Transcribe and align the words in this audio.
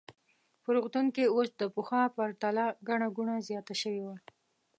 په 0.63 0.69
روغتون 0.75 1.05
کې 1.15 1.31
اوس 1.35 1.49
د 1.59 1.61
پخوا 1.75 2.03
په 2.11 2.13
پرتله 2.17 2.65
ګڼه 2.87 3.07
ګوڼه 3.15 3.35
زیاته 3.47 3.75
شوې 3.81 4.01
وه. 4.05 4.15